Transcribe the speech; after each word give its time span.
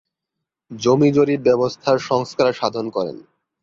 জমি 0.71 1.09
জরিপ 1.11 1.39
ব্যবস্থার 1.41 1.97
সংস্কার 2.01 2.49
সাধন 2.53 2.85
করেন। 2.89 3.17